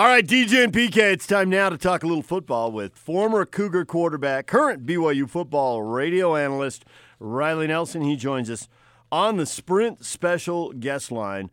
All 0.00 0.06
right, 0.06 0.26
DJ 0.26 0.64
and 0.64 0.72
PK, 0.72 0.96
it's 1.12 1.26
time 1.26 1.50
now 1.50 1.68
to 1.68 1.76
talk 1.76 2.02
a 2.02 2.06
little 2.06 2.22
football 2.22 2.72
with 2.72 2.96
former 2.96 3.44
Cougar 3.44 3.84
quarterback, 3.84 4.46
current 4.46 4.86
BYU 4.86 5.28
football 5.28 5.82
radio 5.82 6.36
analyst 6.36 6.86
Riley 7.18 7.66
Nelson. 7.66 8.00
He 8.00 8.16
joins 8.16 8.48
us 8.48 8.66
on 9.12 9.36
the 9.36 9.44
Sprint 9.44 10.02
special 10.02 10.72
guest 10.72 11.12
line. 11.12 11.50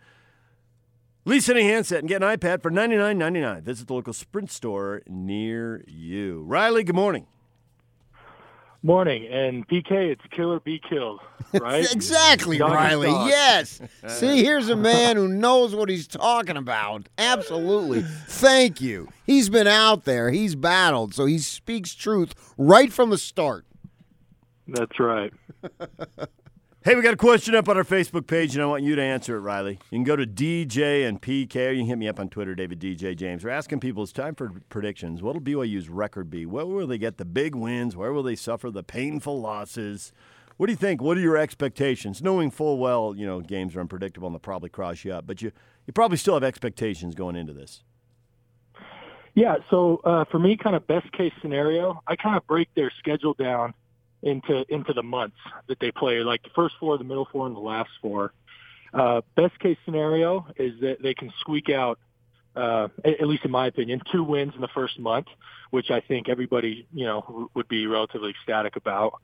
Lease 1.25 1.49
any 1.49 1.63
handset 1.63 1.99
and 1.99 2.07
get 2.07 2.23
an 2.23 2.37
iPad 2.37 2.61
for 2.61 2.71
$99.99. 2.71 3.63
Visit 3.63 3.87
the 3.87 3.93
local 3.93 4.13
Sprint 4.13 4.49
store 4.49 5.01
near 5.07 5.83
you. 5.85 6.41
Riley, 6.43 6.85
good 6.85 6.95
morning. 6.95 7.27
Morning. 8.83 9.27
And 9.27 9.67
PK, 9.67 9.91
it's 10.11 10.21
killer 10.31 10.59
be 10.59 10.79
killed, 10.79 11.19
right? 11.53 11.85
exactly, 11.91 12.59
Riley. 12.59 13.09
Yes. 13.09 13.81
See, 14.07 14.43
here's 14.43 14.69
a 14.69 14.75
man 14.75 15.15
who 15.15 15.27
knows 15.27 15.75
what 15.75 15.89
he's 15.89 16.07
talking 16.07 16.57
about. 16.57 17.09
Absolutely. 17.17 18.03
Thank 18.27 18.79
you. 18.79 19.09
He's 19.25 19.49
been 19.49 19.67
out 19.67 20.05
there, 20.05 20.29
he's 20.29 20.55
battled, 20.55 21.13
so 21.13 21.25
he 21.25 21.39
speaks 21.39 21.93
truth 21.93 22.33
right 22.57 22.93
from 22.93 23.09
the 23.09 23.17
start. 23.17 23.65
That's 24.67 24.99
right. 24.99 25.33
Hey, 26.87 26.95
we 26.95 27.01
got 27.01 27.13
a 27.13 27.17
question 27.17 27.53
up 27.53 27.67
on 27.67 27.75
our 27.75 27.83
Facebook 27.83 28.27
page, 28.27 28.55
and 28.55 28.63
I 28.63 28.65
want 28.65 28.81
you 28.81 28.95
to 28.95 29.03
answer 29.03 29.35
it, 29.35 29.41
Riley. 29.41 29.77
You 29.91 29.97
can 29.97 30.05
go 30.05 30.15
to 30.15 30.25
DJ 30.25 31.05
and 31.05 31.21
PK, 31.21 31.67
or 31.67 31.71
you 31.73 31.81
can 31.81 31.87
hit 31.87 31.97
me 31.97 32.07
up 32.07 32.17
on 32.17 32.29
Twitter, 32.29 32.55
David 32.55 32.79
DJ 32.79 33.13
James. 33.13 33.43
We're 33.43 33.49
asking 33.49 33.81
people, 33.81 34.03
it's 34.03 34.13
time 34.13 34.35
for 34.35 34.61
predictions. 34.69 35.21
What 35.21 35.33
will 35.33 35.41
BYU's 35.41 35.89
record 35.89 36.29
be? 36.29 36.45
Where 36.45 36.65
will 36.65 36.87
they 36.87 36.97
get 36.97 37.17
the 37.17 37.25
big 37.25 37.55
wins? 37.55 37.97
Where 37.97 38.13
will 38.13 38.23
they 38.23 38.37
suffer 38.37 38.71
the 38.71 38.83
painful 38.83 39.41
losses? 39.41 40.13
What 40.55 40.67
do 40.67 40.71
you 40.71 40.77
think? 40.77 41.01
What 41.01 41.17
are 41.17 41.19
your 41.19 41.35
expectations? 41.35 42.21
Knowing 42.21 42.51
full 42.51 42.77
well, 42.77 43.13
you 43.17 43.25
know, 43.25 43.41
games 43.41 43.75
are 43.75 43.81
unpredictable 43.81 44.27
and 44.27 44.35
they'll 44.35 44.39
probably 44.39 44.69
cross 44.69 45.03
you 45.03 45.11
up, 45.11 45.27
but 45.27 45.41
you, 45.41 45.51
you 45.87 45.91
probably 45.91 46.15
still 46.15 46.35
have 46.35 46.43
expectations 46.45 47.15
going 47.15 47.35
into 47.35 47.51
this. 47.51 47.83
Yeah. 49.35 49.57
So 49.69 49.99
uh, 50.05 50.23
for 50.31 50.39
me, 50.39 50.55
kind 50.55 50.77
of 50.77 50.87
best 50.87 51.11
case 51.11 51.33
scenario, 51.41 52.01
I 52.07 52.15
kind 52.15 52.37
of 52.37 52.47
break 52.47 52.69
their 52.75 52.93
schedule 52.97 53.33
down 53.33 53.73
into 54.23 54.65
into 54.69 54.93
the 54.93 55.03
months 55.03 55.37
that 55.67 55.79
they 55.79 55.91
play, 55.91 56.19
like 56.19 56.43
the 56.43 56.49
first 56.55 56.75
four, 56.79 56.97
the 56.97 57.03
middle 57.03 57.27
four, 57.31 57.45
and 57.47 57.55
the 57.55 57.59
last 57.59 57.89
four. 58.01 58.33
Uh, 58.93 59.21
best 59.35 59.57
case 59.59 59.77
scenario 59.85 60.47
is 60.55 60.79
that 60.81 61.01
they 61.01 61.13
can 61.13 61.31
squeak 61.39 61.69
out, 61.69 61.99
uh, 62.55 62.87
at 63.03 63.27
least 63.27 63.45
in 63.45 63.51
my 63.51 63.67
opinion, 63.67 64.01
two 64.11 64.23
wins 64.23 64.53
in 64.55 64.61
the 64.61 64.69
first 64.69 64.97
month, 64.99 65.27
which 65.71 65.91
I 65.91 65.99
think 65.99 66.29
everybody 66.29 66.87
you 66.93 67.05
know 67.05 67.49
would 67.53 67.67
be 67.67 67.87
relatively 67.87 68.31
ecstatic 68.31 68.75
about. 68.75 69.21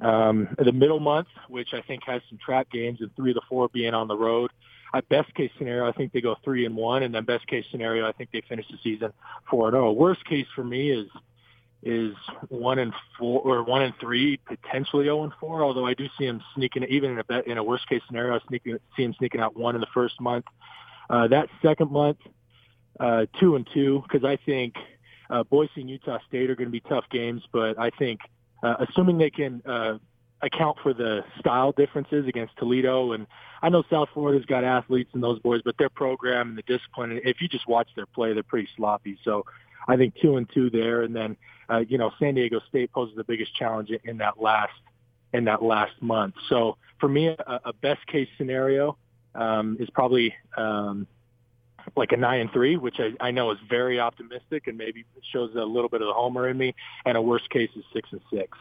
Um, 0.00 0.48
the 0.56 0.72
middle 0.72 1.00
month, 1.00 1.28
which 1.48 1.74
I 1.74 1.82
think 1.82 2.04
has 2.06 2.22
some 2.30 2.38
trap 2.38 2.70
games, 2.70 3.00
and 3.00 3.14
three 3.16 3.32
of 3.32 3.34
the 3.34 3.42
four 3.48 3.68
being 3.68 3.92
on 3.92 4.08
the 4.08 4.16
road. 4.16 4.50
At 4.92 5.08
best 5.08 5.32
case 5.34 5.50
scenario, 5.58 5.86
I 5.86 5.92
think 5.92 6.12
they 6.12 6.20
go 6.20 6.36
three 6.42 6.64
and 6.64 6.74
one, 6.74 7.02
and 7.02 7.14
then 7.14 7.24
best 7.24 7.46
case 7.46 7.64
scenario, 7.70 8.08
I 8.08 8.12
think 8.12 8.30
they 8.32 8.42
finish 8.48 8.66
the 8.68 8.78
season 8.82 9.12
four 9.48 9.68
and 9.68 9.74
zero. 9.74 9.92
Worst 9.92 10.24
case 10.24 10.46
for 10.54 10.64
me 10.64 10.90
is 10.90 11.06
is 11.82 12.14
one 12.48 12.78
and 12.78 12.92
four 13.18 13.40
or 13.40 13.62
one 13.62 13.82
and 13.82 13.94
three, 14.00 14.38
potentially 14.46 15.04
zero 15.04 15.24
and 15.24 15.32
four. 15.40 15.62
Although 15.62 15.86
I 15.86 15.94
do 15.94 16.06
see 16.18 16.26
him 16.26 16.42
sneaking, 16.54 16.84
even 16.84 17.12
in 17.12 17.18
a 17.18 17.24
bet, 17.24 17.46
in 17.46 17.58
a 17.58 17.64
worst 17.64 17.88
case 17.88 18.02
scenario, 18.06 18.38
sneaking 18.48 18.78
see 18.96 19.04
him 19.04 19.14
sneaking 19.18 19.40
out 19.40 19.56
one 19.56 19.74
in 19.74 19.80
the 19.80 19.86
first 19.94 20.20
month. 20.20 20.44
Uh, 21.08 21.26
that 21.28 21.48
second 21.62 21.90
month, 21.90 22.18
uh, 22.98 23.26
two 23.38 23.56
and 23.56 23.66
two, 23.72 24.02
because 24.02 24.24
I 24.24 24.36
think 24.44 24.74
uh, 25.30 25.42
Boise 25.44 25.70
and 25.80 25.90
Utah 25.90 26.18
State 26.28 26.50
are 26.50 26.54
going 26.54 26.68
to 26.68 26.72
be 26.72 26.80
tough 26.80 27.04
games. 27.10 27.42
But 27.52 27.78
I 27.78 27.90
think, 27.90 28.20
uh, 28.62 28.74
assuming 28.88 29.18
they 29.18 29.30
can 29.30 29.62
uh, 29.64 29.98
account 30.42 30.78
for 30.82 30.94
the 30.94 31.24
style 31.38 31.72
differences 31.72 32.26
against 32.26 32.56
Toledo, 32.56 33.12
and 33.12 33.26
I 33.62 33.68
know 33.68 33.82
South 33.90 34.08
Florida's 34.14 34.46
got 34.46 34.64
athletes 34.64 35.10
and 35.12 35.22
those 35.22 35.38
boys, 35.40 35.60
but 35.64 35.76
their 35.78 35.90
program 35.90 36.50
and 36.50 36.58
the 36.58 36.62
discipline, 36.62 37.20
if 37.24 37.40
you 37.40 37.48
just 37.48 37.68
watch 37.68 37.88
their 37.94 38.06
play, 38.06 38.32
they're 38.32 38.42
pretty 38.42 38.68
sloppy. 38.76 39.18
So 39.24 39.44
I 39.86 39.96
think 39.96 40.14
two 40.20 40.36
and 40.36 40.48
two 40.52 40.70
there, 40.70 41.02
and 41.02 41.14
then 41.14 41.36
uh, 41.68 41.78
you 41.78 41.98
know 41.98 42.10
San 42.18 42.34
Diego 42.34 42.60
State 42.68 42.92
poses 42.92 43.16
the 43.16 43.24
biggest 43.24 43.54
challenge 43.54 43.90
in 44.04 44.18
that 44.18 44.40
last 44.40 44.72
in 45.32 45.44
that 45.44 45.62
last 45.62 45.92
month. 46.00 46.34
So 46.48 46.76
for 46.98 47.08
me, 47.08 47.28
a, 47.28 47.60
a 47.64 47.72
best 47.72 48.06
case 48.06 48.28
scenario 48.36 48.96
um, 49.34 49.76
is 49.78 49.88
probably 49.90 50.34
um, 50.56 51.06
like 51.96 52.12
a 52.12 52.16
nine 52.16 52.40
and 52.40 52.52
three, 52.52 52.76
which 52.76 52.96
I, 52.98 53.12
I 53.20 53.30
know 53.30 53.50
is 53.50 53.58
very 53.68 54.00
optimistic 54.00 54.66
and 54.66 54.76
maybe 54.76 55.04
shows 55.32 55.54
a 55.54 55.64
little 55.64 55.88
bit 55.88 56.02
of 56.02 56.08
the 56.08 56.14
homer 56.14 56.48
in 56.48 56.58
me. 56.58 56.74
And 57.04 57.16
a 57.16 57.22
worst 57.22 57.48
case 57.50 57.70
is 57.76 57.84
six 57.92 58.08
and 58.12 58.20
six. 58.32 58.56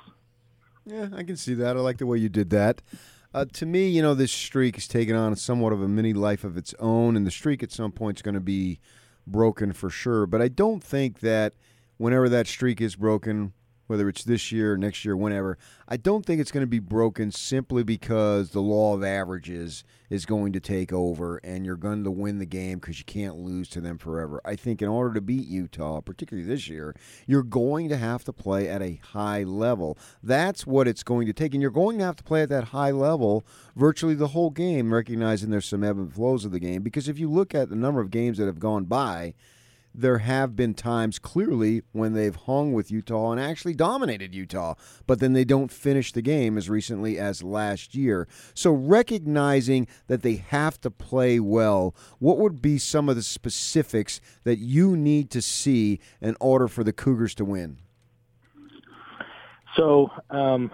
Yeah, 0.89 1.09
I 1.15 1.23
can 1.23 1.37
see 1.37 1.53
that. 1.53 1.77
I 1.77 1.79
like 1.81 1.99
the 1.99 2.07
way 2.07 2.17
you 2.17 2.29
did 2.29 2.49
that. 2.49 2.81
Uh, 3.31 3.45
to 3.53 3.65
me, 3.67 3.87
you 3.87 4.01
know, 4.01 4.15
this 4.15 4.31
streak 4.31 4.75
is 4.75 4.87
taking 4.87 5.15
on 5.15 5.35
somewhat 5.35 5.71
of 5.71 5.83
a 5.83 5.87
mini 5.87 6.13
life 6.13 6.43
of 6.43 6.57
its 6.57 6.73
own, 6.79 7.15
and 7.15 7.27
the 7.27 7.31
streak 7.31 7.61
at 7.61 7.71
some 7.71 7.91
point 7.91 8.17
is 8.17 8.21
going 8.23 8.33
to 8.33 8.41
be 8.41 8.79
broken 9.27 9.71
for 9.71 9.91
sure. 9.91 10.25
But 10.25 10.41
I 10.41 10.47
don't 10.47 10.83
think 10.83 11.19
that 11.19 11.53
whenever 11.97 12.27
that 12.29 12.47
streak 12.47 12.81
is 12.81 12.95
broken, 12.95 13.53
whether 13.89 14.07
it's 14.07 14.23
this 14.23 14.51
year, 14.51 14.77
next 14.77 15.03
year, 15.03 15.17
whenever, 15.17 15.57
I 15.87 15.97
don't 15.97 16.23
think 16.23 16.39
it's 16.39 16.51
going 16.51 16.61
to 16.61 16.67
be 16.67 16.77
broken 16.77 17.31
simply 17.31 17.81
because 17.81 18.51
the 18.51 18.61
law 18.61 18.93
of 18.93 19.03
averages 19.03 19.83
is 20.11 20.27
going 20.27 20.53
to 20.53 20.59
take 20.59 20.93
over 20.93 21.37
and 21.37 21.65
you're 21.65 21.75
going 21.75 22.03
to 22.03 22.11
win 22.11 22.37
the 22.37 22.45
game 22.45 22.77
because 22.77 22.99
you 22.99 23.05
can't 23.05 23.37
lose 23.37 23.67
to 23.69 23.81
them 23.81 23.97
forever. 23.97 24.41
I 24.45 24.55
think 24.55 24.83
in 24.83 24.87
order 24.87 25.15
to 25.15 25.21
beat 25.21 25.47
Utah, 25.47 26.01
particularly 26.01 26.47
this 26.47 26.69
year, 26.69 26.95
you're 27.25 27.41
going 27.41 27.89
to 27.89 27.97
have 27.97 28.23
to 28.25 28.33
play 28.33 28.69
at 28.69 28.83
a 28.83 28.99
high 29.03 29.41
level. 29.41 29.97
That's 30.21 30.67
what 30.67 30.87
it's 30.87 31.01
going 31.01 31.25
to 31.25 31.33
take. 31.33 31.55
And 31.55 31.61
you're 31.61 31.71
going 31.71 31.97
to 31.97 32.05
have 32.05 32.17
to 32.17 32.23
play 32.23 32.43
at 32.43 32.49
that 32.49 32.65
high 32.65 32.91
level 32.91 33.43
virtually 33.75 34.13
the 34.13 34.27
whole 34.27 34.51
game, 34.51 34.93
recognizing 34.93 35.49
there's 35.49 35.65
some 35.65 35.83
ebb 35.83 35.97
and 35.97 36.13
flows 36.13 36.45
of 36.45 36.51
the 36.51 36.59
game. 36.59 36.83
Because 36.83 37.09
if 37.09 37.17
you 37.17 37.27
look 37.27 37.55
at 37.55 37.69
the 37.69 37.75
number 37.75 38.01
of 38.01 38.11
games 38.11 38.37
that 38.37 38.45
have 38.45 38.59
gone 38.59 38.85
by, 38.85 39.33
there 39.93 40.19
have 40.19 40.55
been 40.55 40.73
times 40.73 41.19
clearly 41.19 41.81
when 41.91 42.13
they've 42.13 42.35
hung 42.35 42.73
with 42.73 42.91
Utah 42.91 43.31
and 43.31 43.39
actually 43.39 43.73
dominated 43.73 44.33
Utah, 44.33 44.75
but 45.07 45.19
then 45.19 45.33
they 45.33 45.43
don't 45.43 45.71
finish 45.71 46.11
the 46.11 46.21
game 46.21 46.57
as 46.57 46.69
recently 46.69 47.17
as 47.17 47.43
last 47.43 47.95
year. 47.95 48.27
So, 48.53 48.71
recognizing 48.71 49.87
that 50.07 50.21
they 50.21 50.35
have 50.35 50.79
to 50.81 50.91
play 50.91 51.39
well, 51.39 51.95
what 52.19 52.37
would 52.37 52.61
be 52.61 52.77
some 52.77 53.09
of 53.09 53.15
the 53.15 53.23
specifics 53.23 54.21
that 54.43 54.59
you 54.59 54.95
need 54.95 55.29
to 55.31 55.41
see 55.41 55.99
in 56.21 56.35
order 56.39 56.67
for 56.67 56.83
the 56.83 56.93
Cougars 56.93 57.35
to 57.35 57.45
win? 57.45 57.77
So 59.75 60.11
um, 60.29 60.71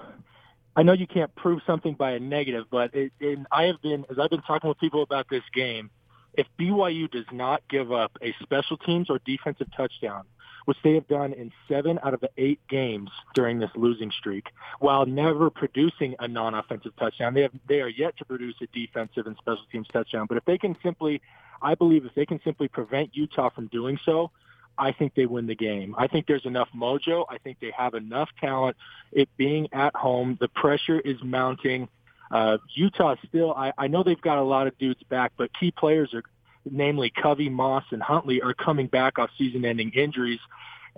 I 0.76 0.84
know 0.84 0.94
you 0.94 1.08
can't 1.08 1.34
prove 1.36 1.62
something 1.68 1.94
by 1.94 2.12
a 2.12 2.20
negative, 2.20 2.66
but 2.72 2.92
it, 2.94 3.12
I 3.52 3.64
have 3.64 3.82
been 3.82 4.06
as 4.10 4.18
I've 4.20 4.30
been 4.30 4.42
talking 4.42 4.68
with 4.68 4.80
people 4.80 5.04
about 5.04 5.28
this 5.30 5.44
game. 5.54 5.90
If 6.38 6.48
BYU 6.60 7.10
does 7.10 7.26
not 7.32 7.62
give 7.70 7.92
up 7.92 8.18
a 8.22 8.34
special 8.42 8.78
teams 8.78 9.10
or 9.10 9.20
defensive 9.26 9.68
touchdown, 9.76 10.24
which 10.66 10.78
they 10.84 10.96
have 10.96 11.08
done 11.08 11.32
in 11.34 11.52
seven 11.68 12.00
out 12.04 12.14
of 12.14 12.20
the 12.20 12.30
eight 12.38 12.60
games 12.68 13.10
during 13.34 13.60
this 13.60 13.70
losing 13.76 14.12
streak, 14.12 14.48
while 14.80 15.06
never 15.06 15.50
producing 15.50 16.16
a 16.20 16.28
non-offensive 16.28 16.96
touchdown, 16.98 17.34
they 17.34 17.44
have 17.44 17.52
they 17.68 17.82
are 17.82 17.90
yet 17.90 18.18
to 18.18 18.26
produce 18.26 18.56
a 18.62 18.68
defensive 18.68 19.28
and 19.28 19.38
special 19.38 19.64
teams 19.72 19.88
touchdown. 19.94 20.26
But 20.28 20.38
if 20.38 20.46
they 20.46 20.58
can 20.58 20.76
simply, 20.84 21.22
I 21.62 21.76
believe, 21.76 22.06
if 22.06 22.16
they 22.16 22.26
can 22.26 22.42
simply 22.44 22.68
prevent 22.68 23.16
Utah 23.16 23.50
from 23.50 23.68
doing 23.68 24.00
so, 24.04 24.32
I 24.78 24.92
think 24.92 25.14
they 25.16 25.26
win 25.26 25.48
the 25.48 25.56
game. 25.56 25.96
I 25.98 26.08
think 26.08 26.28
there's 26.28 26.46
enough 26.46 26.70
mojo. 26.76 27.26
I 27.30 27.38
think 27.38 27.60
they 27.60 27.72
have 27.78 27.94
enough 27.94 28.30
talent. 28.42 28.76
It 29.12 29.30
being 29.38 29.70
at 29.72 29.96
home, 29.96 30.38
the 30.40 30.50
pressure 30.50 31.00
is 31.00 31.18
mounting. 31.24 31.88
Uh, 32.32 32.58
Utah 32.74 33.16
still, 33.28 33.54
I, 33.54 33.74
I 33.78 33.88
know 33.88 34.04
they've 34.04 34.20
got 34.20 34.38
a 34.38 34.44
lot 34.44 34.68
of 34.68 34.78
dudes 34.78 35.02
back, 35.10 35.34
but 35.38 35.52
key 35.58 35.72
players 35.72 36.14
are, 36.14 36.24
namely 36.70 37.12
Covey, 37.12 37.50
Moss, 37.50 37.84
and 37.92 38.02
Huntley, 38.02 38.42
are 38.42 38.54
coming 38.54 38.88
back 38.88 39.20
off 39.20 39.30
season-ending 39.38 39.92
injuries. 39.92 40.40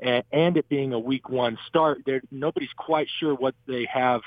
And, 0.02 0.24
and 0.32 0.58
it 0.58 0.70
being 0.70 0.94
a 0.94 1.00
week 1.00 1.30
one 1.30 1.58
start, 1.68 2.04
there 2.06 2.22
nobody's 2.32 2.74
quite 2.78 3.08
sure 3.20 3.34
what 3.34 3.56
they 3.68 3.88
have, 3.92 4.22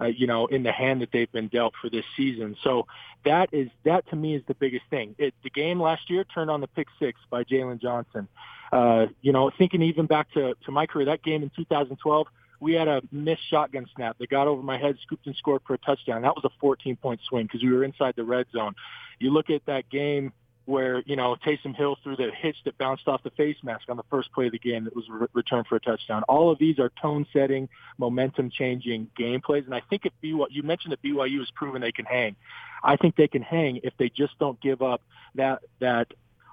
uh, 0.00 0.06
you 0.06 0.26
know, 0.26 0.46
in 0.46 0.62
the 0.62 0.72
hand 0.72 1.02
that 1.02 1.10
they've 1.12 1.30
been 1.30 1.48
dealt 1.48 1.74
for 1.80 1.90
this 1.90 2.04
season. 2.16 2.56
So 2.62 2.86
that 3.24 3.48
is 3.52 3.68
that 3.84 4.08
to 4.10 4.16
me 4.16 4.36
is 4.36 4.42
the 4.46 4.54
biggest 4.54 4.84
thing. 4.88 5.16
It, 5.18 5.34
the 5.42 5.50
game 5.50 5.80
last 5.80 6.08
year 6.08 6.24
turned 6.24 6.50
on 6.50 6.60
the 6.60 6.68
pick 6.68 6.86
six 6.98 7.18
by 7.28 7.42
Jaylon 7.44 7.80
Johnson. 7.80 8.28
Uh, 8.72 9.06
you 9.20 9.32
know, 9.32 9.50
thinking 9.56 9.82
even 9.82 10.06
back 10.06 10.30
to, 10.32 10.54
to 10.64 10.70
my 10.70 10.86
career, 10.86 11.06
that 11.06 11.22
game 11.22 11.42
in 11.42 11.50
2012, 11.56 12.26
we 12.60 12.74
had 12.74 12.88
a 12.88 13.02
missed 13.12 13.48
shotgun 13.50 13.86
snap 13.94 14.18
that 14.18 14.30
got 14.30 14.46
over 14.46 14.62
my 14.62 14.78
head, 14.78 14.96
scooped 15.02 15.26
and 15.26 15.36
scored 15.36 15.62
for 15.66 15.74
a 15.74 15.78
touchdown. 15.78 16.22
That 16.22 16.34
was 16.34 16.44
a 16.44 16.50
14 16.60 16.96
point 16.96 17.20
swing 17.28 17.44
because 17.44 17.62
we 17.62 17.72
were 17.72 17.84
inside 17.84 18.14
the 18.16 18.24
red 18.24 18.46
zone. 18.52 18.74
You 19.18 19.32
look 19.32 19.50
at 19.50 19.64
that 19.66 19.88
game 19.90 20.32
where, 20.66 21.02
you 21.06 21.14
know, 21.14 21.36
Taysom 21.46 21.76
Hill 21.76 21.96
threw 22.02 22.16
the 22.16 22.30
hitch 22.36 22.56
that 22.64 22.76
bounced 22.76 23.06
off 23.06 23.22
the 23.22 23.30
face 23.30 23.56
mask 23.62 23.88
on 23.88 23.96
the 23.96 24.02
first 24.10 24.32
play 24.32 24.46
of 24.46 24.52
the 24.52 24.58
game 24.58 24.84
that 24.84 24.96
was 24.96 25.04
re- 25.08 25.28
returned 25.32 25.66
for 25.68 25.76
a 25.76 25.80
touchdown. 25.80 26.24
All 26.28 26.50
of 26.50 26.58
these 26.58 26.80
are 26.80 26.90
tone 27.00 27.24
setting, 27.32 27.68
momentum 27.98 28.50
changing 28.50 29.08
game 29.16 29.40
plays. 29.40 29.62
And 29.64 29.74
I 29.74 29.80
think 29.88 30.02
if 30.04 30.12
BYU, 30.22 30.46
you 30.50 30.64
mentioned 30.64 30.92
that 30.92 31.02
BYU 31.02 31.38
has 31.38 31.50
proven 31.54 31.80
they 31.80 31.92
can 31.92 32.04
hang. 32.04 32.34
I 32.82 32.96
think 32.96 33.14
they 33.14 33.28
can 33.28 33.42
hang 33.42 33.80
if 33.84 33.94
they 33.96 34.08
just 34.08 34.38
don't 34.40 34.60
give 34.60 34.82
up 34.82 35.02
that, 35.36 35.62
that, 35.78 36.08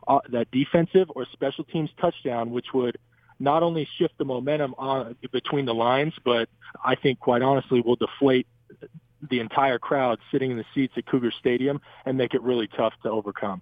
uh, 0.07 0.19
that 0.31 0.51
defensive 0.51 1.09
or 1.15 1.25
special 1.33 1.63
teams 1.63 1.89
touchdown, 2.00 2.51
which 2.51 2.67
would 2.73 3.00
not 3.39 3.63
only 3.63 3.88
shift 3.97 4.18
the 4.18 4.25
momentum 4.25 4.75
on 4.77 5.15
between 5.31 5.65
the 5.65 5.74
lines, 5.74 6.13
but 6.24 6.50
I 6.83 6.95
think 6.95 7.19
quite 7.19 7.41
honestly 7.41 7.81
will 7.81 7.95
deflate 7.95 8.47
the 9.30 9.39
entire 9.39 9.80
crowd 9.80 10.19
sitting 10.31 10.51
in 10.51 10.57
the 10.57 10.65
seats 10.74 10.94
at 10.97 11.06
Cougar 11.06 11.31
Stadium 11.39 11.81
and 12.06 12.18
make 12.18 12.33
it 12.33 12.41
really 12.41 12.68
tough 12.68 12.94
to 13.03 13.09
overcome. 13.09 13.62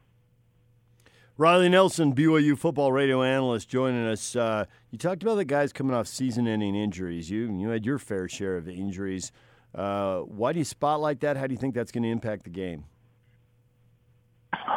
Riley 1.37 1.69
Nelson, 1.69 2.13
BYU 2.13 2.57
football 2.57 2.91
radio 2.91 3.23
analyst, 3.23 3.69
joining 3.69 4.05
us. 4.05 4.35
Uh, 4.35 4.65
you 4.91 4.97
talked 4.97 5.23
about 5.23 5.35
the 5.35 5.45
guys 5.45 5.73
coming 5.73 5.95
off 5.95 6.07
season-ending 6.07 6.75
injuries. 6.75 7.31
You 7.31 7.51
you 7.57 7.69
had 7.69 7.85
your 7.85 7.97
fair 7.97 8.27
share 8.27 8.57
of 8.57 8.67
injuries. 8.67 9.31
Uh, 9.73 10.19
why 10.19 10.53
do 10.53 10.59
you 10.59 10.65
spotlight 10.65 11.21
that? 11.21 11.37
How 11.37 11.47
do 11.47 11.53
you 11.53 11.57
think 11.57 11.73
that's 11.73 11.91
going 11.91 12.03
to 12.03 12.09
impact 12.09 12.43
the 12.43 12.49
game? 12.49 12.83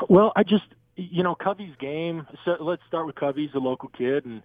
Well, 0.08 0.32
I 0.36 0.42
just 0.42 0.64
you 0.96 1.22
know 1.22 1.34
Covey's 1.34 1.74
game. 1.78 2.26
So 2.44 2.56
let's 2.60 2.82
start 2.88 3.06
with 3.06 3.16
Covey. 3.16 3.46
He's 3.46 3.54
a 3.54 3.58
local 3.58 3.90
kid, 3.90 4.24
and 4.24 4.42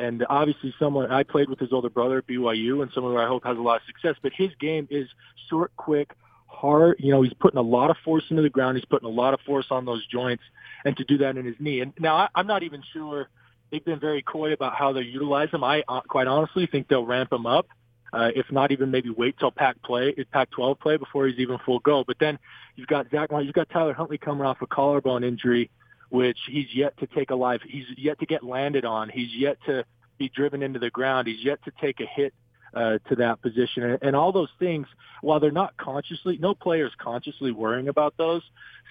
and 0.00 0.24
obviously 0.28 0.74
someone 0.78 1.10
I 1.10 1.22
played 1.22 1.48
with 1.48 1.58
his 1.58 1.72
older 1.72 1.90
brother 1.90 2.18
at 2.18 2.26
BYU, 2.26 2.82
and 2.82 2.90
someone 2.92 3.12
who 3.12 3.18
I 3.18 3.26
hope 3.26 3.44
has 3.44 3.56
a 3.56 3.60
lot 3.60 3.76
of 3.76 3.82
success. 3.86 4.16
But 4.22 4.32
his 4.34 4.50
game 4.58 4.88
is 4.90 5.08
short, 5.48 5.72
quick, 5.76 6.12
hard. 6.46 6.96
You 6.98 7.12
know, 7.12 7.22
he's 7.22 7.34
putting 7.34 7.58
a 7.58 7.62
lot 7.62 7.90
of 7.90 7.96
force 8.04 8.24
into 8.30 8.42
the 8.42 8.50
ground. 8.50 8.76
He's 8.76 8.84
putting 8.86 9.08
a 9.08 9.12
lot 9.12 9.34
of 9.34 9.40
force 9.40 9.66
on 9.70 9.84
those 9.84 10.06
joints, 10.06 10.42
and 10.84 10.96
to 10.96 11.04
do 11.04 11.18
that 11.18 11.36
in 11.36 11.44
his 11.44 11.56
knee. 11.60 11.80
And 11.80 11.92
now 11.98 12.16
I, 12.16 12.28
I'm 12.34 12.46
not 12.46 12.62
even 12.62 12.82
sure 12.92 13.28
they've 13.70 13.84
been 13.84 14.00
very 14.00 14.22
coy 14.22 14.52
about 14.52 14.74
how 14.74 14.92
they 14.92 15.02
utilize 15.02 15.50
him. 15.50 15.62
I 15.62 15.84
uh, 15.88 16.00
quite 16.02 16.26
honestly 16.26 16.66
think 16.66 16.88
they'll 16.88 17.06
ramp 17.06 17.32
him 17.32 17.46
up. 17.46 17.66
Uh, 18.12 18.30
if 18.34 18.50
not 18.50 18.72
even 18.72 18.90
maybe 18.90 19.08
wait 19.08 19.38
till 19.38 19.52
Pac 19.52 19.80
play, 19.82 20.12
Pac-12 20.32 20.80
play 20.80 20.96
before 20.96 21.28
he's 21.28 21.38
even 21.38 21.58
full 21.64 21.78
go. 21.78 22.02
But 22.04 22.16
then 22.18 22.40
you've 22.74 22.88
got 22.88 23.08
Zach, 23.10 23.30
you've 23.30 23.54
got 23.54 23.70
Tyler 23.70 23.92
Huntley 23.92 24.18
coming 24.18 24.44
off 24.44 24.60
a 24.62 24.66
collarbone 24.66 25.22
injury, 25.22 25.70
which 26.10 26.38
he's 26.48 26.66
yet 26.74 26.96
to 26.98 27.06
take 27.06 27.30
a 27.30 27.34
life. 27.34 27.62
He's 27.66 27.86
yet 27.96 28.18
to 28.20 28.26
get 28.26 28.44
landed 28.44 28.84
on. 28.84 29.08
He's 29.08 29.34
yet 29.34 29.56
to 29.66 29.84
be 30.18 30.28
driven 30.28 30.62
into 30.62 30.78
the 30.78 30.90
ground. 30.90 31.26
He's 31.26 31.42
yet 31.42 31.64
to 31.64 31.72
take 31.80 32.00
a 32.00 32.06
hit 32.06 32.34
uh, 32.74 32.98
to 33.08 33.16
that 33.16 33.40
position. 33.42 33.82
And, 33.82 33.98
and 34.02 34.16
all 34.16 34.32
those 34.32 34.50
things, 34.58 34.86
while 35.22 35.40
they're 35.40 35.50
not 35.50 35.76
consciously, 35.76 36.38
no 36.38 36.54
player 36.54 36.86
is 36.86 36.92
consciously 36.98 37.52
worrying 37.52 37.88
about 37.88 38.14
those. 38.16 38.42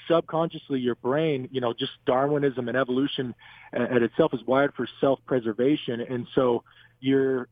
Subconsciously, 0.08 0.80
your 0.80 0.96
brain, 0.96 1.50
you 1.52 1.62
know, 1.62 1.74
just 1.74 1.92
Darwinism 2.06 2.68
and 2.68 2.78
evolution 2.78 3.36
at, 3.72 3.82
at 3.82 4.02
itself 4.02 4.34
is 4.34 4.42
wired 4.46 4.74
for 4.74 4.88
self-preservation, 5.00 6.02
and 6.02 6.28
so 6.36 6.64
you're 7.00 7.48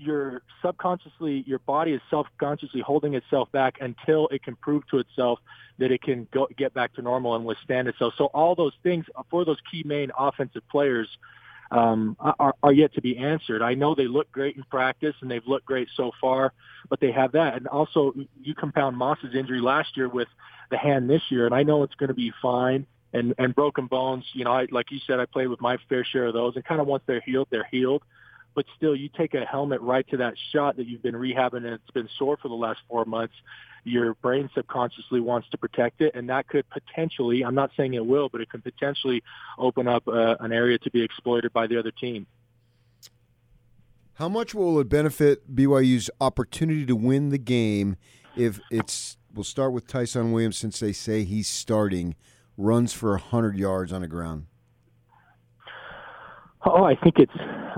you're 0.00 0.42
subconsciously, 0.62 1.44
your 1.46 1.58
body 1.60 1.92
is 1.92 2.00
self-consciously 2.10 2.80
holding 2.80 3.14
itself 3.14 3.50
back 3.52 3.76
until 3.80 4.28
it 4.28 4.42
can 4.42 4.56
prove 4.56 4.86
to 4.88 4.98
itself 4.98 5.38
that 5.78 5.92
it 5.92 6.02
can 6.02 6.26
go, 6.32 6.48
get 6.56 6.72
back 6.74 6.94
to 6.94 7.02
normal 7.02 7.36
and 7.36 7.44
withstand 7.44 7.88
itself. 7.88 8.14
So 8.16 8.26
all 8.26 8.54
those 8.54 8.72
things 8.82 9.04
for 9.30 9.44
those 9.44 9.58
key 9.70 9.82
main 9.84 10.10
offensive 10.18 10.62
players 10.70 11.08
um, 11.70 12.16
are, 12.18 12.54
are 12.62 12.72
yet 12.72 12.94
to 12.94 13.00
be 13.00 13.16
answered. 13.16 13.62
I 13.62 13.74
know 13.74 13.94
they 13.94 14.08
look 14.08 14.30
great 14.32 14.56
in 14.56 14.64
practice 14.64 15.14
and 15.20 15.30
they've 15.30 15.46
looked 15.46 15.66
great 15.66 15.88
so 15.96 16.10
far, 16.20 16.52
but 16.88 17.00
they 17.00 17.12
have 17.12 17.32
that. 17.32 17.54
And 17.56 17.68
also, 17.68 18.12
you 18.42 18.54
compound 18.54 18.96
Moss's 18.96 19.34
injury 19.34 19.60
last 19.60 19.96
year 19.96 20.08
with 20.08 20.28
the 20.70 20.78
hand 20.78 21.08
this 21.08 21.22
year, 21.30 21.46
and 21.46 21.54
I 21.54 21.62
know 21.62 21.82
it's 21.82 21.94
going 21.94 22.08
to 22.08 22.14
be 22.14 22.32
fine. 22.42 22.86
And 23.12 23.34
and 23.38 23.52
broken 23.52 23.86
bones, 23.86 24.24
you 24.34 24.44
know, 24.44 24.52
I, 24.52 24.68
like 24.70 24.92
you 24.92 25.00
said, 25.04 25.18
I 25.18 25.26
played 25.26 25.48
with 25.48 25.60
my 25.60 25.78
fair 25.88 26.04
share 26.04 26.26
of 26.26 26.34
those. 26.34 26.54
And 26.54 26.64
kind 26.64 26.80
of 26.80 26.86
once 26.86 27.02
they're 27.06 27.20
healed, 27.20 27.48
they're 27.50 27.66
healed. 27.68 28.04
But 28.54 28.66
still, 28.76 28.96
you 28.96 29.08
take 29.16 29.34
a 29.34 29.44
helmet 29.44 29.80
right 29.80 30.06
to 30.08 30.16
that 30.18 30.34
shot 30.52 30.76
that 30.76 30.86
you've 30.86 31.02
been 31.02 31.14
rehabbing 31.14 31.58
and 31.58 31.68
it's 31.68 31.90
been 31.92 32.08
sore 32.18 32.36
for 32.36 32.48
the 32.48 32.54
last 32.54 32.80
four 32.88 33.04
months 33.04 33.34
your 33.84 34.14
brain 34.14 34.50
subconsciously 34.54 35.20
wants 35.20 35.48
to 35.50 35.58
protect 35.58 36.00
it, 36.00 36.14
and 36.14 36.28
that 36.28 36.48
could 36.48 36.64
potentially, 36.70 37.42
I'm 37.42 37.54
not 37.54 37.70
saying 37.76 37.94
it 37.94 38.04
will, 38.04 38.28
but 38.28 38.40
it 38.40 38.48
could 38.48 38.62
potentially 38.62 39.22
open 39.58 39.88
up 39.88 40.06
uh, 40.06 40.36
an 40.40 40.52
area 40.52 40.78
to 40.78 40.90
be 40.90 41.02
exploited 41.02 41.52
by 41.52 41.66
the 41.66 41.78
other 41.78 41.90
team. 41.90 42.26
How 44.14 44.28
much 44.28 44.54
will 44.54 44.78
it 44.80 44.88
benefit 44.88 45.54
BYU's 45.54 46.10
opportunity 46.20 46.84
to 46.86 46.94
win 46.94 47.30
the 47.30 47.38
game 47.38 47.96
if 48.36 48.60
it's, 48.70 49.16
we'll 49.34 49.44
start 49.44 49.72
with 49.72 49.86
Ty'Son 49.86 50.32
Williams 50.32 50.58
since 50.58 50.78
they 50.78 50.92
say 50.92 51.24
he's 51.24 51.48
starting, 51.48 52.16
runs 52.56 52.92
for 52.92 53.12
100 53.12 53.56
yards 53.56 53.92
on 53.92 54.02
the 54.02 54.08
ground? 54.08 54.46
Oh, 56.64 56.84
I 56.84 56.94
think 56.94 57.18
it's. 57.18 57.32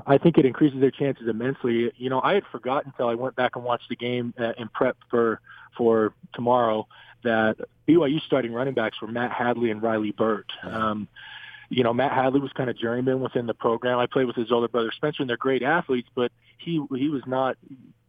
I 0.07 0.19
think 0.19 0.39
it 0.39 0.45
increases 0.45 0.81
their 0.81 0.91
chances 0.91 1.29
immensely. 1.29 1.93
You 1.97 2.11
know, 2.11 2.21
I 2.21 2.35
had 2.35 2.45
forgotten 2.51 2.93
until 2.93 3.09
I 3.09 3.15
went 3.15 3.37
back 3.37 3.55
and 3.55 3.65
watched 3.65 3.89
the 3.89 3.97
game 3.97 4.35
uh, 4.39 4.53
in 4.59 4.69
prep 4.69 4.97
for 5.11 5.41
for 5.77 6.13
tomorrow 6.35 6.87
that 7.23 7.57
BYU 7.87 8.21
starting 8.27 8.53
running 8.53 8.75
backs 8.75 9.01
were 9.01 9.09
Matt 9.09 9.31
Hadley 9.31 9.71
and 9.71 9.83
Riley 9.83 10.11
Burt. 10.11 10.51
Um, 10.65 11.07
you 11.69 11.85
know, 11.85 11.95
Matt 11.95 12.13
Hadley 12.13 12.41
was 12.41 12.53
kind 12.53 12.69
of 12.69 12.77
journeyman 12.77 13.21
within 13.21 13.47
the 13.47 13.55
program. 13.55 13.99
I 13.99 14.07
played 14.07 14.27
with 14.27 14.37
his 14.37 14.51
older 14.51 14.69
brother 14.69 14.93
Spencer, 14.95 15.23
and 15.23 15.31
they're 15.31 15.37
great 15.37 15.63
athletes, 15.63 16.09
but 16.15 16.33
he 16.59 16.85
he 16.97 17.09
was 17.09 17.23
not. 17.27 17.57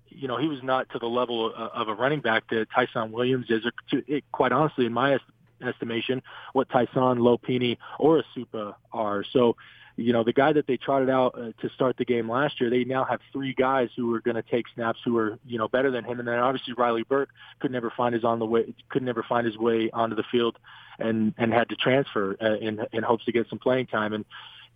You 0.09 0.27
know, 0.27 0.37
he 0.37 0.47
was 0.47 0.61
not 0.61 0.89
to 0.89 0.99
the 0.99 1.07
level 1.07 1.51
of 1.55 1.87
a 1.87 1.93
running 1.93 2.21
back 2.21 2.47
that 2.49 2.67
Ty'Son 2.69 3.11
Williams 3.11 3.47
is. 3.49 3.65
Or 3.65 3.71
to, 3.89 4.03
it, 4.07 4.23
quite 4.31 4.51
honestly, 4.51 4.85
in 4.85 4.93
my 4.93 5.17
estimation, 5.61 6.21
what 6.53 6.69
Ty'Son, 6.69 7.17
Lopini, 7.17 7.77
or 7.97 8.21
Esukpa 8.21 8.75
are. 8.91 9.23
So 9.33 9.55
you 9.95 10.11
know, 10.11 10.23
the 10.23 10.33
guy 10.33 10.53
that 10.53 10.65
they 10.65 10.77
trotted 10.77 11.09
out 11.09 11.37
uh, 11.37 11.51
to 11.61 11.69
start 11.75 11.97
the 11.97 12.05
game 12.05 12.29
last 12.29 12.59
year, 12.59 12.69
they 12.69 12.83
now 12.83 13.03
have 13.03 13.19
three 13.31 13.53
guys 13.53 13.89
who 13.95 14.13
are 14.15 14.21
going 14.21 14.35
to 14.35 14.41
take 14.41 14.65
snaps 14.73 14.99
who 15.05 15.17
are, 15.17 15.37
you 15.45 15.57
know, 15.57 15.67
better 15.67 15.91
than 15.91 16.03
him. 16.03 16.19
And 16.19 16.27
then 16.27 16.39
obviously 16.39 16.73
Riley 16.73 17.03
Burt 17.03 17.29
could 17.59 17.71
never 17.71 17.91
find 17.95 18.15
his 18.15 18.23
on 18.23 18.39
the 18.39 18.45
way, 18.45 18.73
could 18.89 19.03
never 19.03 19.23
find 19.23 19.45
his 19.45 19.57
way 19.57 19.91
onto 19.93 20.15
the 20.15 20.23
field 20.31 20.57
and, 20.97 21.33
and 21.37 21.53
had 21.53 21.69
to 21.69 21.75
transfer 21.75 22.35
uh, 22.41 22.55
in, 22.57 22.81
in 22.91 23.03
hopes 23.03 23.25
to 23.25 23.31
get 23.31 23.47
some 23.49 23.59
playing 23.59 23.87
time. 23.87 24.13
And, 24.13 24.25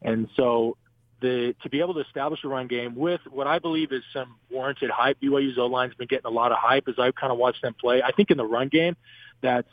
and 0.03 0.29
so 0.35 0.77
the, 1.19 1.55
to 1.63 1.69
be 1.69 1.79
able 1.79 1.95
to 1.95 2.01
establish 2.01 2.43
a 2.43 2.47
run 2.47 2.67
game 2.67 2.95
with 2.95 3.21
what 3.31 3.47
I 3.47 3.57
believe 3.57 3.91
is 3.91 4.03
some 4.13 4.35
warranted 4.51 4.91
hype. 4.91 5.19
BYU's 5.19 5.57
O-line's 5.57 5.95
been 5.95 6.07
getting 6.07 6.27
a 6.27 6.31
lot 6.31 6.51
of 6.51 6.59
hype 6.59 6.87
as 6.87 6.95
I've 6.99 7.15
kind 7.15 7.31
of 7.31 7.39
watched 7.39 7.63
them 7.63 7.73
play. 7.73 8.03
I 8.03 8.11
think 8.11 8.29
in 8.29 8.37
the 8.37 8.45
run 8.45 8.67
game, 8.67 8.95
that's 9.41 9.69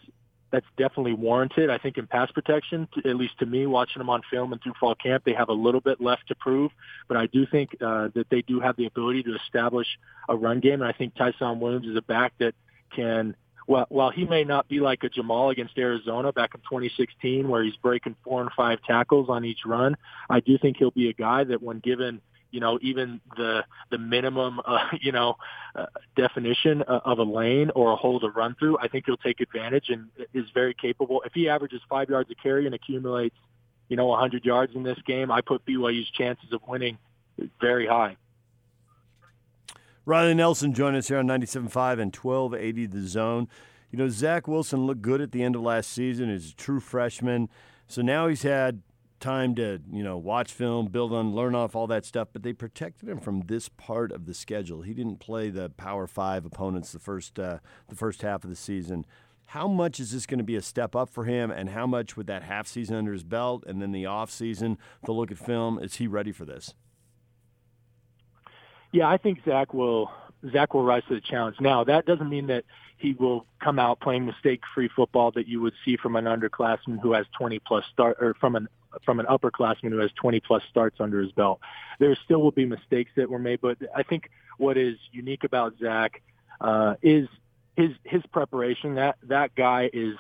that's 0.55 0.67
definitely 0.77 1.15
warranted. 1.15 1.69
I 1.69 1.79
think 1.79 1.99
in 1.99 2.07
pass 2.07 2.31
protection, 2.31 2.87
at 3.05 3.17
least 3.17 3.37
to 3.41 3.47
me, 3.47 3.67
watching 3.67 3.99
them 3.99 4.09
on 4.09 4.23
film 4.31 4.53
and 4.53 4.63
through 4.63 4.75
fall 4.79 4.95
camp, 4.95 5.25
they 5.25 5.33
have 5.33 5.49
a 5.49 5.53
little 5.53 5.81
bit 5.81 6.01
left 6.01 6.29
to 6.29 6.37
prove. 6.37 6.71
But 7.09 7.17
I 7.17 7.27
do 7.27 7.45
think 7.45 7.77
uh, 7.81 8.11
that 8.15 8.27
they 8.31 8.43
do 8.43 8.61
have 8.61 8.77
the 8.77 8.87
ability 8.87 9.25
to 9.25 9.35
establish 9.35 9.89
a 10.29 10.37
run 10.37 10.61
game, 10.61 10.75
and 10.75 10.85
I 10.85 10.93
think 10.93 11.17
Ty'Son 11.17 11.59
Williams 11.59 11.89
is 11.89 11.97
a 11.97 12.03
back 12.03 12.35
that 12.39 12.55
can. 12.95 13.35
Well, 13.67 13.87
while 13.89 14.11
he 14.11 14.27
may 14.27 14.45
not 14.45 14.69
be 14.69 14.79
like 14.79 15.03
a 15.05 15.09
Jamaal 15.09 15.51
against 15.51 15.77
Arizona 15.77 16.33
back 16.33 16.55
in 16.55 16.61
2016, 16.61 17.49
where 17.49 17.65
he's 17.65 17.77
breaking 17.77 18.15
four 18.23 18.43
and 18.43 18.51
five 18.55 18.79
tackles 18.87 19.31
on 19.31 19.45
each 19.45 19.61
run, 19.65 19.97
I 20.29 20.41
do 20.41 20.59
think 20.59 20.77
he'll 20.77 20.91
be 20.91 21.09
a 21.09 21.15
guy 21.15 21.45
that, 21.45 21.63
when 21.63 21.81
given 21.81 22.21
you 22.55 22.61
know, 22.61 22.79
even 22.83 23.21
the 23.37 23.65
the 23.91 23.99
minimum, 23.99 24.61
uh, 24.65 24.87
you 25.01 25.11
know, 25.11 25.37
uh, 25.75 25.87
definition 26.17 26.83
of 26.83 27.19
a 27.19 27.25
lane 27.25 27.73
or 27.75 27.93
a 27.93 27.97
hole 27.97 28.21
to 28.21 28.29
run 28.29 28.55
through, 28.55 28.79
I 28.79 28.87
think 28.87 29.07
he'll 29.07 29.17
take 29.17 29.41
advantage 29.41 29.89
and 29.89 30.09
is 30.33 30.45
very 30.55 30.73
capable. 30.73 31.21
If 31.27 31.33
he 31.33 31.49
averages 31.49 31.81
five 31.91 32.09
yards 32.09 32.31
a 32.31 32.37
carry 32.37 32.67
and 32.67 32.75
accumulates, 32.75 33.35
you 33.89 33.97
know, 33.97 34.07
100 34.07 34.45
yards 34.45 34.77
in 34.77 34.85
this 34.85 34.99
game, 35.05 35.33
I 35.33 35.41
put 35.41 35.67
BYU's 35.67 36.09
chances 36.11 36.53
of 36.53 36.61
winning 36.67 36.97
very 37.61 37.89
high. 37.89 38.17
Riley 40.07 40.35
Nelson 40.35 40.75
joined 40.75 40.97
us 40.97 41.09
here 41.09 41.19
on 41.19 41.27
97.5 41.27 41.99
and 41.99 42.15
1280 42.15 42.87
The 42.87 43.01
Zone. 43.01 43.49
You 43.91 43.99
know, 43.99 44.09
Zach 44.09 44.47
Wilson 44.47 44.87
looked 44.87 45.03
good 45.03 45.21
at 45.21 45.33
the 45.33 45.43
end 45.43 45.57
of 45.57 45.63
last 45.63 45.91
season. 45.91 46.31
He's 46.31 46.53
a 46.53 46.55
true 46.55 46.79
freshman. 46.79 47.49
So 47.89 48.01
now 48.01 48.29
he's 48.29 48.43
had 48.43 48.83
time 49.25 49.55
to 49.55 49.81
you 49.91 50.03
know 50.03 50.19
watch 50.19 50.53
film, 50.53 50.87
build 50.87 51.13
on, 51.13 51.35
learn 51.35 51.55
off 51.55 51.75
all 51.75 51.87
that 51.87 52.05
stuff. 52.05 52.29
But 52.33 52.43
they 52.43 52.53
protected 52.53 53.09
him 53.09 53.19
from 53.19 53.43
this 53.43 53.69
part 53.69 54.13
of 54.13 54.27
the 54.27 54.35
schedule. 54.35 54.83
He 54.83 54.93
didn't 54.93 55.19
play 55.19 55.51
the 55.51 55.71
Power 55.71 56.07
Five 56.07 56.45
opponents 56.45 56.93
the 56.93 56.99
first 56.99 57.39
uh, 57.39 57.59
the 57.89 57.97
first 57.97 58.23
half 58.23 58.45
of 58.45 58.51
the 58.51 58.57
season. 58.57 59.07
How 59.47 59.67
much 59.69 60.01
is 60.01 60.13
this 60.13 60.27
going 60.27 60.39
to 60.39 60.45
be 60.45 60.57
a 60.57 60.63
step 60.63 60.95
up 60.95 61.09
for 61.09 61.25
him, 61.25 61.51
and 61.51 61.71
how 61.71 61.87
much 61.87 62.17
with 62.17 62.27
that 62.27 62.43
half 62.43 62.67
season 62.67 62.97
under 62.97 63.13
his 63.13 63.25
belt, 63.25 63.65
and 63.67 63.81
then 63.81 63.93
the 63.93 64.07
off 64.07 64.31
season, 64.31 64.79
the 65.05 65.13
look 65.13 65.31
at 65.31 65.39
film, 65.39 65.79
is 65.79 65.97
he 65.97 66.07
ready 66.07 66.33
for 66.33 66.45
this? 66.45 66.75
Yeah, 68.93 69.09
I 69.09 69.17
think 69.17 69.41
Zach 69.45 69.75
will 69.75 70.11
Zach 70.53 70.75
will 70.75 70.85
rise 70.85 71.03
to 71.09 71.15
the 71.15 71.21
challenge. 71.21 71.57
Now, 71.61 71.85
that 71.85 72.05
doesn't 72.05 72.29
mean 72.29 72.49
that 72.49 72.65
he 72.99 73.15
will 73.15 73.47
come 73.63 73.79
out 73.79 74.01
playing 74.01 74.27
mistake-free 74.27 74.91
football 74.95 75.31
that 75.33 75.49
you 75.49 75.61
would 75.61 75.75
see 75.85 75.97
from 75.97 76.17
an 76.17 76.27
underclassman 76.27 77.01
who 77.01 77.13
has 77.13 77.27
20 77.39 77.59
plus 77.61 77.85
start, 77.93 78.19
or 78.21 78.35
from 78.35 78.57
an 78.57 78.69
from 79.05 79.21
an 79.21 79.27
upperclassman 79.27 79.91
who 79.91 79.99
has 79.99 80.11
20 80.13 80.41
plus 80.41 80.63
starts 80.69 81.01
under 81.01 81.21
his 81.21 81.33
belt. 81.33 81.61
There 81.99 82.15
still 82.25 82.43
will 82.43 82.53
be 82.53 82.67
mistakes 82.67 83.11
that 83.17 83.31
were 83.31 83.39
made, 83.39 83.61
but 83.61 83.79
I 83.95 84.03
think 84.03 84.31
what 84.59 84.77
is 84.77 84.97
unique 85.13 85.45
about 85.45 85.75
Zach 85.81 86.23
uh, 86.61 86.95
is 87.03 87.29
his 87.77 87.91
his 88.05 88.23
preparation. 88.27 88.95
That 88.95 89.17
that 89.25 89.55
guy 89.55 89.91
is 89.93 90.17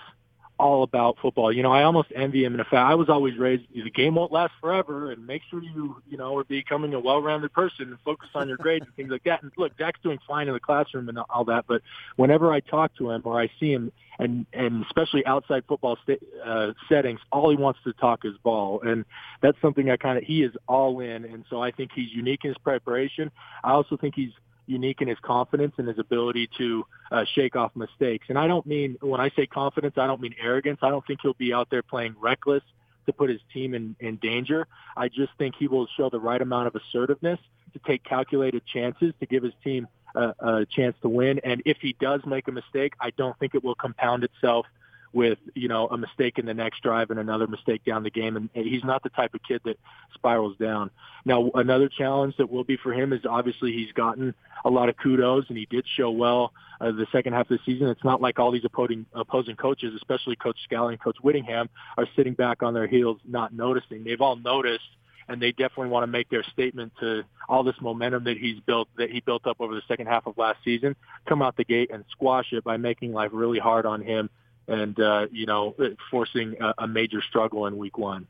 all 0.58 0.82
about 0.82 1.18
football. 1.20 1.52
You 1.52 1.62
know, 1.62 1.72
I 1.72 1.82
almost 1.82 2.12
envy 2.14 2.44
him. 2.44 2.54
In 2.54 2.60
fact, 2.60 2.74
I 2.74 2.94
was 2.94 3.08
always 3.08 3.36
raised, 3.36 3.64
the 3.74 3.90
game 3.90 4.14
won't 4.14 4.30
last 4.30 4.52
forever 4.60 5.10
and 5.10 5.26
make 5.26 5.42
sure 5.50 5.62
you, 5.62 6.00
you 6.08 6.16
know, 6.16 6.36
are 6.38 6.44
becoming 6.44 6.94
a 6.94 7.00
well-rounded 7.00 7.52
person 7.52 7.88
and 7.88 7.98
focus 8.04 8.28
on 8.34 8.48
your 8.48 8.56
grades 8.56 8.84
and 8.86 8.94
things 8.94 9.10
like 9.10 9.24
that. 9.24 9.42
And 9.42 9.50
look, 9.56 9.72
Zach's 9.78 10.00
doing 10.00 10.18
fine 10.26 10.46
in 10.46 10.54
the 10.54 10.60
classroom 10.60 11.08
and 11.08 11.18
all 11.30 11.44
that, 11.46 11.64
but 11.66 11.82
whenever 12.16 12.52
I 12.52 12.60
talk 12.60 12.94
to 12.96 13.10
him 13.10 13.22
or 13.24 13.40
I 13.40 13.50
see 13.58 13.72
him 13.72 13.90
and, 14.18 14.46
and 14.52 14.84
especially 14.84 15.26
outside 15.26 15.64
football 15.66 15.98
sta- 16.04 16.24
uh, 16.44 16.72
settings, 16.88 17.20
all 17.32 17.50
he 17.50 17.56
wants 17.56 17.80
to 17.82 17.92
talk 17.92 18.24
is 18.24 18.34
ball. 18.42 18.80
And 18.82 19.04
that's 19.40 19.60
something 19.60 19.90
I 19.90 19.96
kind 19.96 20.18
of, 20.18 20.24
he 20.24 20.44
is 20.44 20.52
all 20.68 21.00
in. 21.00 21.24
And 21.24 21.44
so 21.50 21.60
I 21.60 21.72
think 21.72 21.90
he's 21.92 22.12
unique 22.12 22.44
in 22.44 22.50
his 22.50 22.58
preparation. 22.58 23.32
I 23.64 23.72
also 23.72 23.96
think 23.96 24.14
he's 24.14 24.32
unique 24.66 25.00
in 25.00 25.08
his 25.08 25.18
confidence 25.20 25.74
and 25.78 25.88
his 25.88 25.98
ability 25.98 26.48
to 26.58 26.86
uh, 27.10 27.24
shake 27.34 27.56
off 27.56 27.72
mistakes. 27.74 28.26
And 28.28 28.38
I 28.38 28.46
don't 28.46 28.66
mean 28.66 28.96
when 29.00 29.20
I 29.20 29.30
say 29.30 29.46
confidence, 29.46 29.94
I 29.96 30.06
don't 30.06 30.20
mean 30.20 30.34
arrogance. 30.40 30.80
I 30.82 30.90
don't 30.90 31.06
think 31.06 31.20
he'll 31.22 31.34
be 31.34 31.52
out 31.52 31.68
there 31.70 31.82
playing 31.82 32.16
reckless 32.20 32.62
to 33.06 33.12
put 33.12 33.30
his 33.30 33.40
team 33.52 33.74
in, 33.74 33.96
in 34.00 34.16
danger. 34.16 34.66
I 34.96 35.08
just 35.08 35.32
think 35.38 35.54
he 35.58 35.68
will 35.68 35.86
show 35.96 36.08
the 36.10 36.20
right 36.20 36.40
amount 36.40 36.68
of 36.68 36.74
assertiveness 36.74 37.38
to 37.74 37.80
take 37.86 38.04
calculated 38.04 38.62
chances 38.66 39.12
to 39.20 39.26
give 39.26 39.42
his 39.42 39.52
team 39.62 39.86
a, 40.14 40.34
a 40.38 40.66
chance 40.66 40.96
to 41.02 41.08
win. 41.08 41.40
And 41.44 41.62
if 41.66 41.78
he 41.80 41.94
does 42.00 42.20
make 42.24 42.48
a 42.48 42.52
mistake, 42.52 42.94
I 43.00 43.10
don't 43.10 43.38
think 43.38 43.54
it 43.54 43.62
will 43.62 43.74
compound 43.74 44.24
itself 44.24 44.66
with 45.14 45.38
you 45.54 45.68
know 45.68 45.86
a 45.86 45.96
mistake 45.96 46.38
in 46.38 46.46
the 46.46 46.52
next 46.52 46.82
drive 46.82 47.10
and 47.10 47.18
another 47.18 47.46
mistake 47.46 47.84
down 47.84 48.02
the 48.02 48.10
game. 48.10 48.36
And 48.36 48.50
he's 48.52 48.84
not 48.84 49.02
the 49.02 49.08
type 49.10 49.32
of 49.34 49.42
kid 49.42 49.62
that 49.64 49.78
spirals 50.12 50.56
down. 50.58 50.90
Now 51.24 51.50
another 51.54 51.88
challenge 51.88 52.36
that 52.36 52.50
will 52.50 52.64
be 52.64 52.76
for 52.76 52.92
him 52.92 53.12
is 53.12 53.20
obviously 53.24 53.72
he's 53.72 53.92
gotten 53.92 54.34
a 54.64 54.70
lot 54.70 54.88
of 54.88 54.96
kudos 54.96 55.46
and 55.48 55.56
he 55.56 55.66
did 55.66 55.86
show 55.96 56.10
well 56.10 56.52
uh, 56.80 56.90
the 56.90 57.06
second 57.12 57.32
half 57.32 57.50
of 57.50 57.58
the 57.58 57.64
season. 57.64 57.88
It's 57.88 58.04
not 58.04 58.20
like 58.20 58.38
all 58.38 58.50
these 58.50 58.64
opposing 58.64 59.06
opposing 59.14 59.56
coaches 59.56 59.94
especially 59.96 60.36
coach 60.36 60.58
Scalley 60.68 60.92
and 60.92 61.00
coach 61.00 61.16
Whittingham 61.22 61.70
are 61.96 62.06
sitting 62.16 62.34
back 62.34 62.62
on 62.62 62.74
their 62.74 62.86
heels 62.86 63.18
not 63.26 63.54
noticing. 63.54 64.04
They've 64.04 64.20
all 64.20 64.36
noticed 64.36 64.82
and 65.28 65.40
they 65.40 65.52
definitely 65.52 65.88
want 65.88 66.02
to 66.02 66.06
make 66.06 66.28
their 66.28 66.42
statement 66.42 66.92
to 67.00 67.24
all 67.48 67.62
this 67.62 67.76
momentum 67.80 68.24
that 68.24 68.36
he's 68.36 68.58
built 68.60 68.88
that 68.96 69.10
he 69.10 69.20
built 69.20 69.46
up 69.46 69.56
over 69.60 69.74
the 69.74 69.82
second 69.88 70.06
half 70.06 70.26
of 70.26 70.36
last 70.36 70.58
season 70.64 70.94
come 71.26 71.42
out 71.42 71.56
the 71.56 71.64
gate 71.64 71.90
and 71.92 72.04
squash 72.10 72.52
it 72.52 72.64
by 72.64 72.76
making 72.76 73.12
life 73.12 73.30
really 73.32 73.58
hard 73.58 73.86
on 73.86 74.02
him 74.02 74.28
and 74.68 74.98
uh, 74.98 75.26
you 75.30 75.46
know 75.46 75.74
forcing 76.10 76.56
a, 76.60 76.74
a, 76.78 76.88
major 76.88 77.22
struggle 77.22 77.66
in 77.66 77.76
week 77.76 77.98
one. 77.98 78.26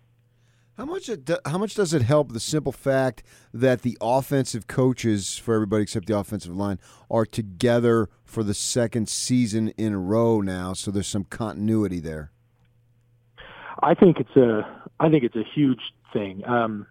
How 0.77 0.85
much 0.85 1.09
it, 1.09 1.31
how 1.47 1.59
much 1.59 1.75
does 1.75 1.95
it 1.95 2.03
help 2.03 2.33
the 2.33 2.41
simple 2.41 2.73
fact 2.73 3.23
that 3.53 3.83
the 3.83 3.97
offensive 4.01 4.67
coaches 4.67 5.39
for 5.39 5.55
everybody 5.55 5.85
except 5.85 6.07
the 6.07 6.19
offensive 6.19 6.57
line 6.57 6.81
are 7.11 7.25
together 7.25 8.09
for 8.25 8.43
the 8.43 8.55
second 8.55 9.09
season 9.09 9.69
in 9.77 9.93
a 9.93 9.99
row 9.99 10.41
now, 10.41 10.73
so 10.73 10.91
there's 10.91 11.07
some 11.07 11.25
continuity 11.25 12.01
there. 12.01 12.33
I 13.83 13.95
think 13.95 14.19
it's 14.19 14.37
a 14.37 14.63
I 14.99 15.09
think 15.09 15.25
it's 15.25 15.37
a 15.37 15.45
huge 15.55 15.81
thing. 16.13 16.45
Um, 16.47 16.87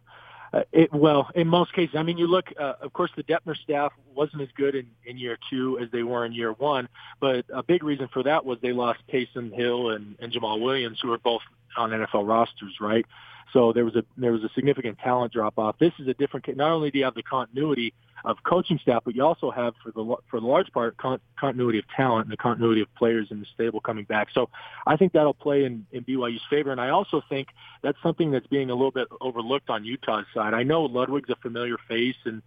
uh, 0.54 0.62
it, 0.72 0.94
well, 0.94 1.30
in 1.34 1.48
most 1.48 1.74
cases, 1.74 1.96
I 1.96 2.04
mean, 2.04 2.18
you 2.18 2.28
look. 2.28 2.54
Uh, 2.60 2.74
of 2.82 2.94
course, 2.94 3.10
the 3.16 3.24
Detmer 3.24 3.58
staff 3.58 3.92
wasn't 4.14 4.44
as 4.44 4.50
good 4.56 4.76
in, 4.76 4.88
in 5.06 5.18
year 5.18 5.38
two 5.50 5.80
as 5.80 5.90
they 5.92 6.04
were 6.04 6.26
in 6.26 6.32
year 6.32 6.54
one, 6.54 6.88
but 7.20 7.46
a 7.52 7.64
big 7.64 7.84
reason 7.84 8.08
for 8.14 8.22
that 8.24 8.46
was 8.46 8.60
they 8.62 8.72
lost 8.72 9.00
Taysom 9.12 9.52
Hill 9.52 9.90
and, 9.90 10.16
and 10.20 10.32
Jamaal 10.32 10.62
Williams, 10.62 11.00
who 11.02 11.12
are 11.12 11.18
both 11.18 11.42
on 11.76 11.90
NFL 11.90 12.28
rosters, 12.28 12.78
right? 12.80 13.06
So 13.54 13.72
there 13.72 13.86
was 13.86 13.96
a 13.96 14.04
there 14.18 14.32
was 14.32 14.44
a 14.44 14.50
significant 14.56 14.98
talent 15.00 15.32
drop 15.32 15.60
off. 15.60 15.78
This 15.80 15.94
is 16.00 16.08
a 16.08 16.14
different. 16.16 16.46
Not 16.58 16.72
only 16.72 16.90
do 16.90 16.98
you 16.98 17.06
have 17.06 17.14
the 17.14 17.24
continuity 17.24 17.94
of 18.26 18.38
coaching 18.44 18.80
staff, 18.82 19.04
but 19.06 19.16
you 19.16 19.24
also 19.24 19.52
have 19.52 19.76
for 19.84 19.92
the 19.92 20.16
for 20.30 20.40
the 20.40 20.48
large 20.48 20.72
part 20.72 20.98
con- 20.98 21.20
continuity 21.40 21.78
of 21.78 21.86
talent 21.96 22.26
and 22.26 22.34
the 22.34 22.38
continuity 22.38 22.82
of 22.82 22.94
players 22.96 23.28
in 23.30 23.40
the 23.40 23.46
stable 23.54 23.80
coming 23.80 24.06
back. 24.06 24.30
So 24.34 24.50
I 24.88 24.98
think 24.98 25.14
that'll 25.14 25.36
play 25.36 25.66
in, 25.66 25.86
in 25.92 26.04
BYU's 26.04 26.42
favor, 26.50 26.72
and 26.72 26.82
I 26.82 26.90
also 26.90 27.22
think 27.30 27.50
that's 27.84 27.98
something 28.02 28.32
that's 28.32 28.48
being 28.48 28.72
a 28.72 28.74
little 28.74 28.92
bit 28.92 29.08
overlooked 29.22 29.70
on 29.70 29.86
Utah's 29.86 30.26
side. 30.34 30.54
I 30.54 30.64
know 30.64 30.84
Ludwig's 30.84 31.30
a 31.30 31.36
familiar 31.36 31.78
face, 31.88 32.16
and 32.26 32.42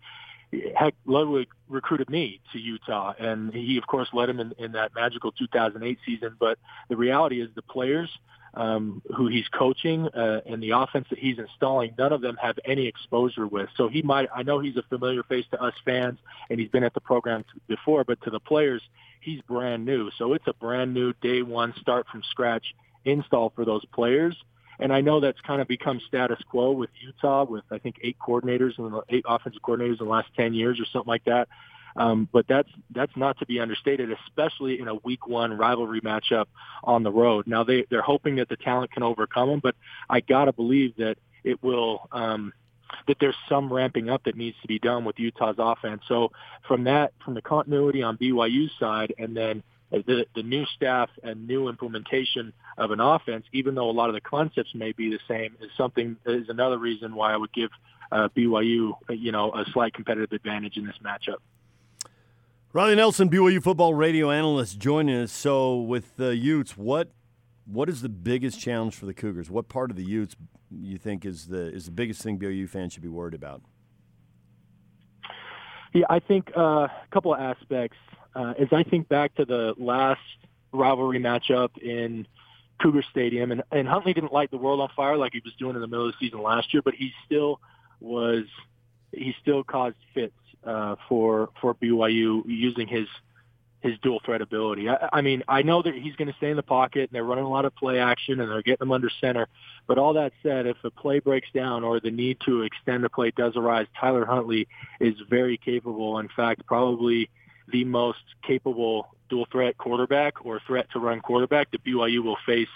heck, 0.75 0.95
Ludwig 1.05 1.49
recruited 1.69 2.11
me 2.11 2.41
to 2.53 2.59
Utah, 2.59 3.15
and 3.19 3.53
he 3.53 3.77
of 3.77 3.87
course 3.87 4.09
led 4.13 4.29
him 4.29 4.41
in, 4.41 4.55
in 4.59 4.73
that 4.73 4.95
magical 4.95 5.31
2008 5.33 5.99
season. 6.05 6.37
But 6.41 6.59
the 6.89 6.97
reality 6.97 7.41
is 7.41 7.51
the 7.55 7.63
players 7.63 8.11
um, 8.57 9.03
who 9.15 9.29
he's 9.29 9.47
coaching 9.49 10.09
uh, 10.09 10.41
and 10.47 10.63
the 10.63 10.71
offense 10.71 11.07
that 11.11 11.19
he's 11.19 11.39
installing, 11.39 11.95
none 11.99 12.13
of 12.13 12.23
them 12.23 12.37
have 12.43 12.59
any 12.65 12.87
exposure 12.87 13.47
with. 13.47 13.69
So 13.77 13.89
he 13.89 14.03
might, 14.03 14.29
I 14.35 14.43
know 14.43 14.59
he's 14.59 14.77
a 14.77 14.83
familiar 14.83 15.23
face 15.23 15.45
to 15.51 15.63
us 15.63 15.75
fans 15.85 16.19
and 16.49 16.59
he's 16.59 16.71
been 16.71 16.83
at 16.83 16.95
the 16.95 17.01
program 17.01 17.45
before, 17.69 18.03
but 18.05 18.21
to 18.23 18.31
the 18.31 18.41
players, 18.41 18.83
he's 19.21 19.43
brand 19.43 19.85
new. 19.85 20.11
So 20.19 20.33
it's 20.33 20.47
a 20.47 20.55
brand 20.55 20.95
new 20.95 21.13
day 21.21 21.43
one 21.43 21.75
start 21.81 22.07
from 22.11 22.23
scratch 22.31 22.75
install 23.05 23.53
for 23.55 23.65
those 23.65 23.85
players. 23.87 24.35
And 24.79 24.93
I 24.93 25.01
know 25.01 25.21
that's 25.21 25.41
kind 25.41 25.61
of 25.61 25.69
become 25.69 26.01
status 26.09 26.39
quo 26.51 26.73
with 26.73 26.91
Utah 27.01 27.45
with, 27.45 27.65
I 27.71 27.79
think, 27.79 27.97
eight 28.03 28.17
coordinators 28.19 28.79
and 28.79 28.95
eight 29.09 29.25
offensive 29.27 29.63
coordinators 29.63 30.01
in 30.01 30.07
the 30.07 30.13
last 30.13 30.29
10 30.37 30.55
years 30.55 30.81
or 30.81 30.85
something 30.93 31.09
like 31.09 31.25
that. 31.25 31.49
Um, 31.97 32.29
but 32.33 32.47
that's 32.49 32.69
that's 32.95 33.17
not 33.17 33.39
to 33.39 33.47
be 33.47 33.61
understated, 33.61 34.11
especially 34.27 34.81
in 34.81 34.89
a 34.89 34.95
week 34.97 35.27
one 35.27 35.57
rivalry 35.57 36.01
matchup 36.01 36.47
on 36.85 37.03
the 37.03 37.11
road. 37.11 37.47
Now 37.47 37.65
they 37.65 37.87
they're 37.91 38.03
hoping 38.03 38.37
that 38.37 38.49
the 38.49 38.57
talent 38.57 38.93
can 38.93 39.03
overcome 39.03 39.49
them, 39.49 39.61
but 39.63 39.75
I 40.09 40.21
gotta 40.21 40.53
believe 40.53 40.97
that 40.97 41.17
it 41.45 41.63
will. 41.63 42.09
Um, 42.13 42.53
that 43.09 43.17
there's 43.21 43.37
some 43.49 43.73
ramping 43.73 44.09
up 44.09 44.23
that 44.25 44.37
needs 44.37 44.57
to 44.63 44.69
be 44.69 44.79
done 44.79 45.05
with 45.05 45.19
Utah's 45.19 45.57
offense. 45.59 46.03
So 46.07 46.31
from 46.69 46.85
that, 46.85 47.13
from 47.25 47.35
the 47.35 47.43
continuity 47.43 48.01
on 48.01 48.17
BYU's 48.17 48.71
side, 48.79 49.13
and 49.19 49.37
then 49.37 49.65
the, 49.91 50.27
the 50.35 50.43
new 50.43 50.65
staff 50.67 51.11
and 51.23 51.47
new 51.47 51.69
implementation 51.69 52.53
of 52.79 52.91
an 52.91 53.01
offense, 53.01 53.45
even 53.53 53.75
though 53.75 53.91
a 53.91 53.93
lot 53.93 54.09
of 54.09 54.15
the 54.15 54.21
concepts 54.21 54.75
may 54.75 54.93
be 54.93 55.11
the 55.11 55.19
same, 55.29 55.57
is 55.61 55.71
something 55.77 56.17
is 56.27 56.49
another 56.49 56.79
reason 56.79 57.15
why 57.15 57.33
I 57.33 57.37
would 57.37 57.53
give 57.53 57.71
uh, 58.13 58.29
BYU, 58.37 58.93
you 59.11 59.33
know, 59.33 59.53
a 59.53 59.65
slight 59.73 59.95
competitive 59.95 60.33
advantage 60.33 60.77
in 60.77 60.87
this 60.87 60.97
matchup. 61.05 61.39
Riley 62.77 62.95
Nelson, 62.95 63.31
BYU 63.31 63.63
football 63.63 63.95
radio 63.95 64.31
analyst, 64.31 64.79
joining 64.79 65.17
us. 65.23 65.33
So, 65.33 65.77
with 65.77 66.19
the 66.19 66.37
Utes, 66.37 66.77
what 66.77 67.11
what 67.65 67.89
is 67.89 68.03
the 68.03 68.11
biggest 68.11 68.61
challenge 68.61 68.95
for 68.97 69.07
the 69.07 69.15
Cougars? 69.15 69.49
What 69.49 69.71
part 69.71 69.91
of 69.91 69.97
the 69.97 70.05
Utes 70.05 70.37
you 70.71 70.99
think 70.99 71.25
is 71.25 71.47
the 71.47 71.73
is 71.73 71.87
the 71.87 71.91
biggest 71.91 72.21
thing 72.21 72.39
BYU 72.39 72.69
fans 72.69 72.93
should 72.93 73.03
be 73.03 73.09
worried 73.09 73.33
about? 73.33 73.63
Yeah, 75.95 76.05
I 76.11 76.19
think 76.19 76.53
uh, 76.55 76.61
a 76.61 76.91
couple 77.11 77.33
of 77.33 77.41
aspects. 77.41 77.97
Uh, 78.35 78.53
as 78.59 78.69
I 78.71 78.83
think 78.83 79.09
back 79.09 79.35
to 79.37 79.47
the 79.47 79.73
last 79.79 80.21
rivalry 80.71 81.19
matchup 81.19 81.79
in 81.79 82.27
Cougar 82.83 83.05
Stadium, 83.11 83.53
and, 83.53 83.63
and 83.73 83.89
Huntley 83.89 84.13
didn't 84.13 84.35
light 84.35 84.51
the 84.51 84.59
world 84.59 84.81
on 84.81 84.91
fire 84.95 85.17
like 85.17 85.33
he 85.33 85.41
was 85.43 85.55
doing 85.59 85.77
in 85.77 85.81
the 85.81 85.89
middle 85.89 86.09
of 86.09 86.13
the 86.13 86.27
season 86.27 86.43
last 86.43 86.75
year, 86.75 86.83
but 86.83 86.93
he 86.93 87.13
still 87.25 87.59
was 88.01 88.45
he 89.13 89.35
still 89.41 89.65
caused 89.65 89.97
fits 90.13 90.35
uh, 90.67 90.97
for 91.09 91.51
for 91.61 91.75
BYU 91.75 92.43
using 92.47 92.89
his 92.89 93.07
his 93.81 93.99
dual 94.03 94.21
threat 94.25 94.41
ability. 94.41 94.89
I, 94.89 95.09
I 95.13 95.21
mean, 95.21 95.43
I 95.49 95.63
know 95.63 95.83
that 95.83 95.95
he's 95.95 96.17
going 96.17 96.29
to 96.29 96.37
stay 96.37 96.51
in 96.51 96.57
the 96.57 96.63
pocket 96.63 97.03
and 97.03 97.11
they're 97.13 97.25
running 97.25 97.45
a 97.45 97.51
lot 97.51 97.65
of 97.65 97.75
play 97.75 97.99
action 97.99 98.41
and 98.41 98.51
they're 98.51 98.63
getting 98.63 98.87
him 98.87 98.93
under 98.93 99.11
center. 99.21 99.49
But 99.87 99.99
all 99.99 100.15
that 100.15 100.33
said, 100.43 100.67
if 100.67 100.77
a 100.83 100.91
play 100.91 101.21
breaks 101.21 101.49
down 101.55 101.85
or 101.85 102.01
the 102.01 102.11
need 102.11 102.39
to 102.47 102.63
extend 102.63 103.05
the 103.05 103.09
play 103.09 103.31
does 103.31 103.57
arise, 103.57 103.87
Tyler 103.99 104.25
Huntley 104.25 104.67
is 105.01 105.15
very 105.29 105.57
capable. 105.57 106.19
In 106.19 106.29
fact, 106.29 106.67
probably 106.67 107.31
the 107.69 107.85
most 107.85 108.19
capable 108.43 109.09
dual 109.29 109.47
threat 109.51 109.77
quarterback 109.79 110.45
or 110.45 110.61
threat 110.67 110.91
to 110.93 110.99
run 110.99 111.21
quarterback 111.21 111.71
that 111.71 111.85
BYU 111.85 112.23
will 112.23 112.39
face 112.47 112.69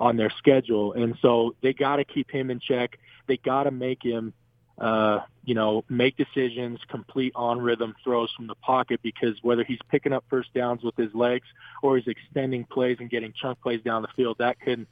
on 0.00 0.16
their 0.16 0.30
schedule. 0.30 0.92
And 0.92 1.16
so 1.20 1.54
they 1.60 1.72
got 1.72 1.96
to 1.96 2.04
keep 2.04 2.30
him 2.30 2.50
in 2.50 2.60
check. 2.60 2.98
They 3.26 3.36
got 3.36 3.64
to 3.64 3.70
make 3.70 4.02
him 4.02 4.32
uh, 4.80 5.20
you 5.44 5.54
know, 5.54 5.84
make 5.88 6.16
decisions, 6.16 6.78
complete 6.88 7.32
on 7.34 7.60
rhythm 7.60 7.94
throws 8.04 8.30
from 8.36 8.46
the 8.46 8.54
pocket 8.56 9.00
because 9.02 9.36
whether 9.42 9.64
he's 9.64 9.78
picking 9.90 10.12
up 10.12 10.24
first 10.28 10.52
downs 10.54 10.82
with 10.82 10.96
his 10.96 11.12
legs 11.14 11.46
or 11.82 11.96
he's 11.96 12.06
extending 12.06 12.64
plays 12.64 12.98
and 13.00 13.10
getting 13.10 13.32
chunk 13.32 13.60
plays 13.60 13.80
down 13.82 14.02
the 14.02 14.08
field, 14.16 14.36
that 14.38 14.60
can 14.60 14.86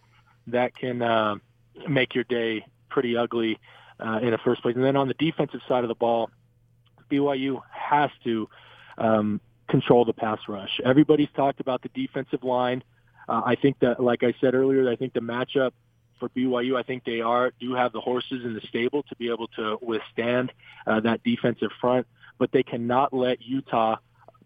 that 0.49 0.75
can 0.75 1.03
uh, 1.03 1.37
make 1.89 2.15
your 2.15 2.25
day 2.25 2.65
pretty 2.89 3.17
ugly 3.17 3.59
uh, 4.01 4.19
in 4.23 4.31
the 4.31 4.39
first 4.39 4.63
place. 4.63 4.75
And 4.75 4.85
then 4.85 4.97
on 4.97 5.09
the 5.09 5.15
defensive 5.15 5.61
side 5.69 5.85
of 5.85 5.89
the 5.89 5.95
ball, 5.95 6.31
BYU 7.11 7.61
has 7.71 8.11
to 8.25 8.49
um, 8.99 9.41
control 9.69 10.05
the 10.05 10.13
pass 10.13 10.39
rush. 10.49 10.81
Everybody's 10.85 11.29
talked 11.35 11.61
about 11.61 11.83
the 11.83 11.91
defensive 11.95 12.43
line. 12.45 12.83
Uh, 13.29 13.43
I 13.45 13.57
think 13.57 13.79
that, 13.81 14.01
like 14.01 14.23
I 14.23 14.35
said 14.41 14.55
earlier, 14.55 14.89
I 14.89 14.97
think 14.97 15.13
the 15.13 15.21
matchup 15.21 15.73
for 16.19 16.29
BYU. 16.31 16.79
I 16.79 16.83
think 16.83 17.05
they 17.05 17.21
are 17.21 17.53
do 17.61 17.75
have 17.75 17.93
the 17.93 18.01
horses 18.01 18.45
in 18.45 18.55
the 18.55 18.61
stable 18.69 19.03
to 19.05 19.17
be 19.17 19.31
able 19.31 19.49
to 19.49 19.79
withstand 19.81 20.53
uh, 20.87 21.01
that 21.01 21.23
defensive 21.23 21.71
front, 21.81 22.07
but 22.39 22.53
they 22.53 22.63
cannot 22.63 23.13
let 23.13 23.43
Utah 23.43 23.97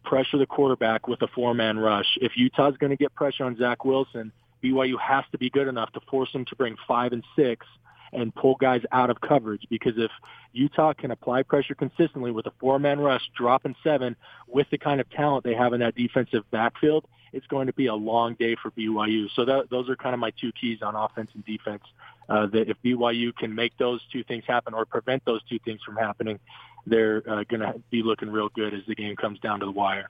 pressure 0.05 0.39
the 0.39 0.47
quarterback 0.47 1.09
with 1.09 1.21
a 1.23 1.29
four-man 1.29 1.79
rush. 1.79 2.19
If 2.21 2.33
Utah's 2.37 2.77
going 2.79 2.91
to 2.91 2.97
get 2.97 3.15
pressure 3.15 3.45
on 3.45 3.57
Zach 3.57 3.85
Wilson, 3.85 4.33
BYU 4.63 4.99
has 5.01 5.25
to 5.33 5.39
be 5.39 5.51
good 5.51 5.69
enough 5.69 5.93
to 5.93 6.01
force 6.11 6.31
him 6.33 6.45
to 6.47 6.57
bring 6.57 6.77
five 6.87 7.13
and 7.13 7.25
six 7.37 7.67
and 8.13 8.35
pull 8.35 8.57
guys 8.57 8.83
out 8.93 9.11
of 9.11 9.21
coverage 9.21 9.67
because 9.71 9.95
if 9.97 10.11
Utah 10.53 10.93
can 10.93 11.11
apply 11.11 11.43
pressure 11.43 11.75
consistently 11.75 12.31
with 12.31 12.47
a 12.47 12.53
four-man 12.59 13.01
rush, 13.01 13.23
dropping 13.37 13.77
seven 13.83 14.17
with 14.49 14.69
the 14.71 14.79
kind 14.79 15.01
of 15.01 15.09
talent 15.11 15.45
they 15.45 15.55
have 15.55 15.73
in 15.73 15.81
that 15.81 15.95
defensive 15.95 16.49
backfield, 16.51 17.07
it's 17.33 17.47
going 17.47 17.67
to 17.69 17.73
be 17.73 17.87
a 17.87 17.95
long 17.95 18.35
day 18.35 18.57
for 18.61 18.71
BYU. 18.73 19.29
So 19.35 19.45
that, 19.45 19.71
those 19.71 19.89
are 19.89 19.97
kind 19.97 20.15
of 20.15 20.21
my 20.21 20.31
two 20.31 20.53
keys 20.53 20.83
on 20.83 20.95
offense 20.97 21.31
and 21.35 21.45
defense. 21.45 21.83
Uh, 22.29 22.47
that 22.47 22.69
if 22.69 22.77
BYU 22.85 23.35
can 23.35 23.53
make 23.53 23.77
those 23.77 24.01
two 24.13 24.23
things 24.23 24.45
happen 24.47 24.73
or 24.73 24.85
prevent 24.85 25.25
those 25.25 25.43
two 25.49 25.59
things 25.65 25.81
from 25.83 25.97
happening, 25.97 26.39
they're 26.87 27.23
uh, 27.29 27.43
going 27.49 27.61
to 27.61 27.75
be 27.91 28.05
looking 28.05 28.31
real 28.31 28.49
good 28.51 28.73
as 28.73 28.83
the 28.87 28.95
game 28.95 29.17
comes 29.17 29.41
down 29.41 29.59
to 29.61 29.67
the 29.67 29.73
wire. 29.73 30.09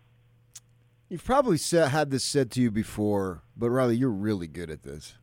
You've 1.09 1.25
probably 1.25 1.57
said, 1.57 1.89
had 1.89 2.11
this 2.11 2.23
said 2.23 2.51
to 2.53 2.61
you 2.61 2.71
before, 2.71 3.43
but 3.57 3.71
Riley, 3.71 3.97
you're 3.97 4.11
really 4.11 4.47
good 4.47 4.71
at 4.71 4.83
this. 4.83 5.15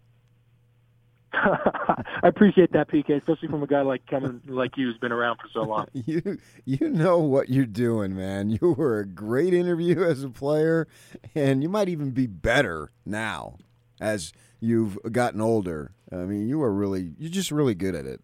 I 1.34 2.04
appreciate 2.24 2.72
that, 2.74 2.90
PK, 2.90 3.18
especially 3.18 3.50
from 3.50 3.62
a 3.62 3.68
guy 3.68 3.82
like 3.82 4.06
coming 4.08 4.42
like 4.48 4.78
you 4.78 4.88
who's 4.88 4.98
been 4.98 5.12
around 5.12 5.38
for 5.38 5.48
so 5.54 5.62
long. 5.62 5.88
you 5.94 6.38
you 6.66 6.90
know 6.90 7.20
what 7.20 7.50
you're 7.50 7.66
doing, 7.66 8.16
man. 8.16 8.50
You 8.50 8.72
were 8.78 9.00
a 9.00 9.06
great 9.06 9.54
interview 9.54 10.04
as 10.04 10.24
a 10.24 10.30
player, 10.30 10.88
and 11.36 11.62
you 11.62 11.70
might 11.70 11.90
even 11.90 12.12
be 12.12 12.28
better 12.28 12.92
now 13.06 13.58
as 14.00 14.32
you've 14.60 14.98
gotten 15.12 15.42
older. 15.42 15.92
I 16.12 16.18
mean, 16.18 16.48
you 16.48 16.62
are 16.64 16.72
really 16.72 17.14
you're 17.18 17.32
just 17.32 17.52
really 17.52 17.76
good 17.76 17.96
at 17.96 18.06
it. 18.06 18.22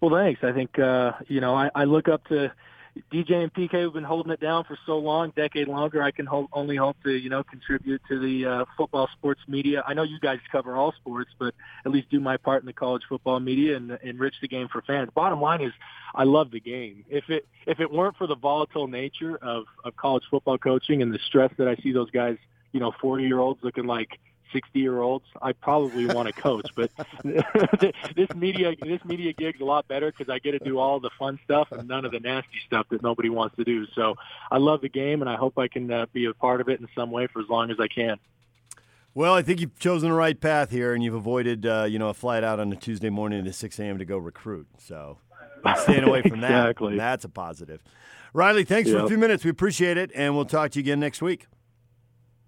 Well, 0.00 0.10
thanks. 0.10 0.40
I 0.42 0.52
think 0.52 0.78
uh, 0.78 1.12
you 1.28 1.40
know 1.40 1.54
I, 1.54 1.70
I 1.74 1.84
look 1.84 2.08
up 2.08 2.26
to 2.28 2.52
DJ 3.12 3.42
and 3.42 3.52
PK 3.52 3.82
have 3.82 3.92
been 3.92 4.04
holding 4.04 4.32
it 4.32 4.40
down 4.40 4.64
for 4.64 4.78
so 4.86 4.98
long, 4.98 5.32
decade 5.36 5.68
longer. 5.68 6.02
I 6.02 6.10
can 6.10 6.28
only 6.52 6.76
hope 6.76 6.96
to 7.04 7.12
you 7.12 7.28
know 7.28 7.42
contribute 7.42 8.00
to 8.08 8.18
the 8.18 8.46
uh, 8.46 8.64
football 8.76 9.08
sports 9.16 9.40
media. 9.48 9.82
I 9.86 9.94
know 9.94 10.02
you 10.02 10.18
guys 10.20 10.38
cover 10.50 10.76
all 10.76 10.92
sports, 10.92 11.30
but 11.38 11.54
at 11.84 11.92
least 11.92 12.10
do 12.10 12.20
my 12.20 12.36
part 12.36 12.62
in 12.62 12.66
the 12.66 12.72
college 12.72 13.02
football 13.08 13.40
media 13.40 13.76
and 13.76 13.98
enrich 14.02 14.34
the 14.40 14.48
game 14.48 14.68
for 14.70 14.82
fans. 14.82 15.10
Bottom 15.14 15.40
line 15.40 15.60
is, 15.60 15.72
I 16.14 16.24
love 16.24 16.50
the 16.50 16.60
game. 16.60 17.04
If 17.08 17.28
it 17.28 17.46
if 17.66 17.80
it 17.80 17.90
weren't 17.90 18.16
for 18.16 18.26
the 18.26 18.36
volatile 18.36 18.88
nature 18.88 19.36
of 19.42 19.64
of 19.84 19.96
college 19.96 20.24
football 20.30 20.58
coaching 20.58 21.02
and 21.02 21.12
the 21.12 21.20
stress 21.26 21.52
that 21.58 21.68
I 21.68 21.76
see 21.82 21.92
those 21.92 22.10
guys, 22.10 22.36
you 22.72 22.80
know, 22.80 22.92
forty 23.00 23.24
year 23.24 23.38
olds 23.38 23.60
looking 23.62 23.86
like 23.86 24.18
60 24.52 24.78
year 24.78 25.00
olds, 25.00 25.26
I 25.40 25.52
probably 25.52 26.06
want 26.06 26.28
to 26.28 26.32
coach. 26.32 26.68
But 26.74 26.90
this 27.24 28.34
media 28.34 28.74
this 28.80 29.04
media 29.04 29.32
gig's 29.32 29.60
a 29.60 29.64
lot 29.64 29.88
better 29.88 30.10
because 30.10 30.28
I 30.32 30.38
get 30.38 30.52
to 30.52 30.58
do 30.58 30.78
all 30.78 31.00
the 31.00 31.10
fun 31.18 31.38
stuff 31.44 31.72
and 31.72 31.88
none 31.88 32.04
of 32.04 32.12
the 32.12 32.20
nasty 32.20 32.58
stuff 32.66 32.86
that 32.90 33.02
nobody 33.02 33.28
wants 33.28 33.56
to 33.56 33.64
do. 33.64 33.86
So 33.94 34.16
I 34.50 34.58
love 34.58 34.80
the 34.80 34.88
game, 34.88 35.20
and 35.20 35.30
I 35.30 35.36
hope 35.36 35.58
I 35.58 35.68
can 35.68 35.90
uh, 35.90 36.06
be 36.12 36.26
a 36.26 36.34
part 36.34 36.60
of 36.60 36.68
it 36.68 36.80
in 36.80 36.88
some 36.94 37.10
way 37.10 37.26
for 37.26 37.40
as 37.40 37.48
long 37.48 37.70
as 37.70 37.78
I 37.80 37.88
can. 37.88 38.18
Well, 39.12 39.34
I 39.34 39.42
think 39.42 39.60
you've 39.60 39.78
chosen 39.78 40.08
the 40.08 40.14
right 40.14 40.40
path 40.40 40.70
here, 40.70 40.94
and 40.94 41.02
you've 41.02 41.14
avoided 41.14 41.66
uh, 41.66 41.86
you 41.88 41.98
know 41.98 42.08
a 42.08 42.14
flight 42.14 42.44
out 42.44 42.60
on 42.60 42.72
a 42.72 42.76
Tuesday 42.76 43.10
morning 43.10 43.46
at 43.46 43.54
6 43.54 43.78
a.m. 43.78 43.98
to 43.98 44.04
go 44.04 44.18
recruit. 44.18 44.68
So 44.78 45.18
staying 45.82 46.04
away 46.04 46.22
from 46.22 46.40
that. 46.42 46.50
exactly. 46.50 46.96
That's 46.96 47.24
a 47.24 47.28
positive. 47.28 47.82
Riley, 48.32 48.64
thanks 48.64 48.88
yep. 48.88 48.98
for 48.98 49.04
a 49.04 49.08
few 49.08 49.18
minutes. 49.18 49.44
We 49.44 49.50
appreciate 49.50 49.96
it, 49.96 50.10
and 50.14 50.36
we'll 50.36 50.44
talk 50.44 50.70
to 50.72 50.78
you 50.78 50.84
again 50.84 51.00
next 51.00 51.20
week. 51.20 51.46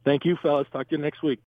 Thank 0.04 0.25
you, 0.25 0.37
fellas. 0.42 0.66
Talk 0.73 0.88
to 0.88 0.97
you 0.97 1.02
next 1.02 1.23
week. 1.23 1.40